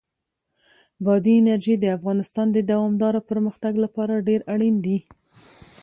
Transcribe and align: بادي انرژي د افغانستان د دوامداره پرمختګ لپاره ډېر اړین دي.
بادي 1.05 1.33
انرژي 1.39 1.75
د 1.79 1.85
افغانستان 1.97 2.47
د 2.51 2.57
دوامداره 2.71 3.21
پرمختګ 3.29 3.73
لپاره 3.83 4.23
ډېر 4.27 4.41
اړین 4.53 4.75
دي. 4.85 4.97